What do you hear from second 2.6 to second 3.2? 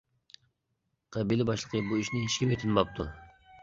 تىنماپتۇ.